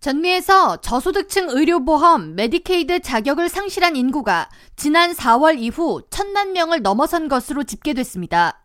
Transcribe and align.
전미에서 0.00 0.78
저소득층 0.78 1.50
의료보험 1.50 2.34
메디케이드 2.34 3.00
자격을 3.00 3.50
상실한 3.50 3.96
인구가 3.96 4.48
지난 4.74 5.12
4월 5.12 5.58
이후 5.58 6.00
천만 6.08 6.52
명을 6.52 6.80
넘어선 6.80 7.28
것으로 7.28 7.64
집계됐습니다. 7.64 8.64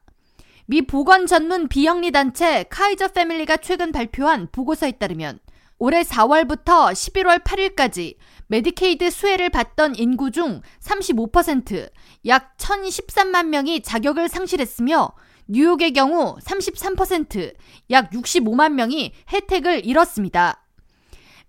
미 0.65 0.81
보건 0.81 1.27
전문 1.27 1.67
비영리 1.67 2.11
단체 2.11 2.63
카이저 2.69 3.09
패밀리가 3.09 3.57
최근 3.57 3.91
발표한 3.91 4.47
보고서에 4.49 4.93
따르면 4.93 5.39
올해 5.77 6.03
4월부터 6.03 6.93
11월 6.93 7.43
8일까지 7.43 8.15
메디케이드 8.47 9.09
수혜를 9.09 9.49
받던 9.49 9.95
인구 9.95 10.31
중 10.31 10.61
35%, 10.81 11.91
약 12.27 12.55
1,013만 12.55 13.47
명이 13.47 13.81
자격을 13.81 14.29
상실했으며 14.29 15.11
뉴욕의 15.49 15.91
경우 15.91 16.37
33%, 16.37 17.53
약 17.91 18.09
65만 18.11 18.71
명이 18.71 19.11
혜택을 19.33 19.85
잃었습니다. 19.85 20.64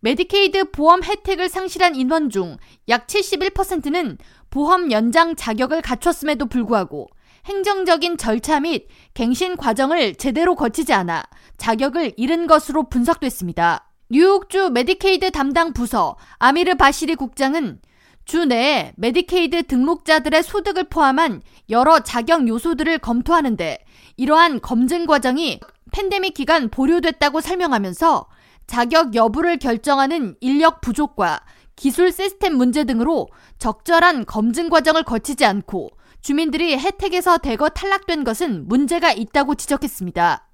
메디케이드 0.00 0.70
보험 0.70 1.02
혜택을 1.02 1.48
상실한 1.48 1.94
인원 1.94 2.30
중 2.30 2.56
약 2.88 3.06
71%는 3.06 4.18
보험 4.50 4.90
연장 4.92 5.34
자격을 5.34 5.82
갖췄음에도 5.82 6.46
불구하고 6.46 7.08
행정적인 7.46 8.16
절차 8.16 8.60
및 8.60 8.88
갱신 9.14 9.56
과정을 9.56 10.14
제대로 10.16 10.54
거치지 10.54 10.92
않아 10.92 11.24
자격을 11.58 12.14
잃은 12.16 12.46
것으로 12.46 12.88
분석됐습니다. 12.88 13.90
뉴욕주 14.08 14.70
메디케이드 14.70 15.32
담당 15.32 15.72
부서 15.72 16.16
아미르 16.38 16.76
바시리 16.76 17.16
국장은 17.16 17.80
주 18.24 18.44
내에 18.44 18.92
메디케이드 18.96 19.64
등록자들의 19.64 20.42
소득을 20.42 20.84
포함한 20.84 21.42
여러 21.70 22.00
자격 22.00 22.48
요소들을 22.48 22.98
검토하는데 22.98 23.78
이러한 24.16 24.60
검증 24.60 25.06
과정이 25.06 25.60
팬데믹 25.92 26.34
기간 26.34 26.68
보류됐다고 26.68 27.40
설명하면서 27.40 28.26
자격 28.66 29.14
여부를 29.14 29.58
결정하는 29.58 30.36
인력 30.40 30.80
부족과 30.80 31.40
기술 31.76 32.10
시스템 32.10 32.56
문제 32.56 32.84
등으로 32.84 33.28
적절한 33.58 34.26
검증 34.26 34.68
과정을 34.68 35.02
거치지 35.04 35.44
않고 35.44 35.90
주민들이 36.20 36.76
혜택에서 36.76 37.38
대거 37.38 37.68
탈락된 37.68 38.24
것은 38.24 38.66
문제가 38.66 39.12
있다고 39.12 39.54
지적했습니다. 39.54 40.48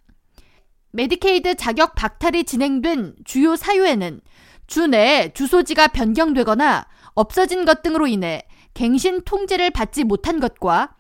메디케이드 0.91 1.55
자격 1.55 1.95
박탈이 1.95 2.45
진행된 2.45 3.15
주요 3.25 3.57
사유에는 3.57 4.21
주 4.67 4.87
내에 4.87 5.33
주소지가 5.33 5.89
변경되거나 5.89 6.87
없어진 7.15 7.65
것 7.65 7.83
등으로 7.83 8.07
인해 8.07 8.43
갱신 8.75 9.23
통제를 9.25 9.71
받지 9.71 10.05
못한 10.05 10.41
것과 10.41 10.95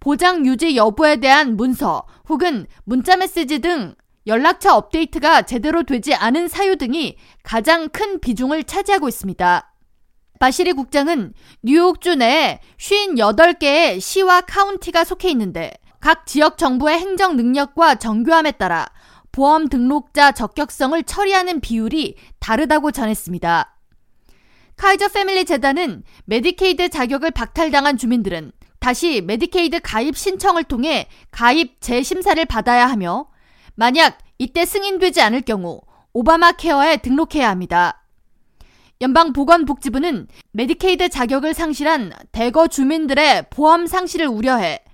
보장 0.00 0.46
유지 0.46 0.76
여부에 0.76 1.16
대한 1.16 1.56
문서 1.56 2.06
혹은 2.28 2.66
문자 2.84 3.16
메시지 3.16 3.58
등 3.58 3.94
연락처 4.26 4.74
업데이트가 4.74 5.42
제대로 5.42 5.82
되지 5.82 6.14
않은 6.14 6.48
사유 6.48 6.76
등이 6.76 7.16
가장 7.42 7.88
큰 7.88 8.20
비중을 8.20 8.64
차지하고 8.64 9.08
있습니다. 9.08 9.70
바시리 10.40 10.72
국장은 10.72 11.32
뉴욕주 11.62 12.16
내에 12.16 12.60
58개의 12.78 14.00
시와 14.00 14.42
카운티가 14.42 15.04
속해 15.04 15.30
있는데 15.30 15.72
각 16.00 16.26
지역 16.26 16.58
정부의 16.58 16.98
행정 16.98 17.36
능력과 17.36 17.96
정교함에 17.96 18.52
따라 18.52 18.86
보험 19.32 19.68
등록자 19.68 20.32
적격성을 20.32 21.02
처리하는 21.04 21.60
비율이 21.60 22.16
다르다고 22.40 22.92
전했습니다. 22.92 23.76
카이저 24.76 25.08
패밀리 25.08 25.44
재단은 25.44 26.02
메디케이드 26.26 26.88
자격을 26.88 27.30
박탈당한 27.30 27.96
주민들은 27.96 28.52
다시 28.80 29.22
메디케이드 29.22 29.80
가입 29.80 30.16
신청을 30.16 30.64
통해 30.64 31.08
가입 31.30 31.80
재심사를 31.80 32.44
받아야 32.44 32.86
하며 32.86 33.28
만약 33.74 34.18
이때 34.38 34.64
승인되지 34.64 35.20
않을 35.20 35.42
경우 35.42 35.80
오바마 36.12 36.52
케어에 36.52 36.98
등록해야 36.98 37.48
합니다. 37.48 38.04
연방보건복지부는 39.00 40.28
메디케이드 40.52 41.08
자격을 41.08 41.54
상실한 41.54 42.12
대거 42.32 42.68
주민들의 42.68 43.46
보험 43.50 43.86
상실을 43.86 44.28
우려해 44.28 44.84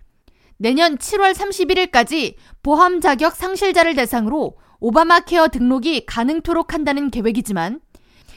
내년 0.56 0.96
7월 0.96 1.34
31일까지 1.34 2.34
보험 2.62 3.00
자격 3.00 3.34
상실자를 3.34 3.94
대상으로 3.94 4.56
오바마 4.80 5.20
케어 5.20 5.48
등록이 5.48 6.06
가능토록 6.06 6.72
한다는 6.72 7.10
계획이지만 7.10 7.80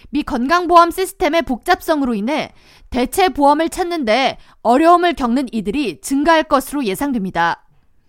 미 0.10 0.24
건강보험 0.24 0.92
시스템의 0.92 1.42
복잡성으로 1.44 2.14
인해 2.14 2.54
대체 2.90 3.30
보험을 3.30 3.70
찾는데 3.70 4.38
어려움을 4.62 5.16
겪는 5.16 5.48
이들이 5.52 6.02
증가할 6.02 6.44
것으로 6.44 6.84
예상됩니다. 6.86 7.63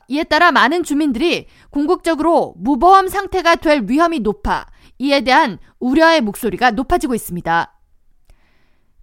이에 0.09 0.25
따라 0.25 0.53
많은 0.53 0.83
주민들이 0.83 1.47
궁극적으로 1.71 2.55
무보험 2.59 3.09
상태가 3.09 3.57
될 3.57 3.85
위험이 3.89 4.21
높아 4.21 4.67
이에 4.99 5.23
대한 5.23 5.59
우려의 5.81 6.21
목소리가 6.21 6.71
높아지고 6.71 7.15
있습니다. 7.15 7.79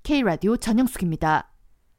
K라디오 0.03 0.57
전영숙입니다. 0.57 1.50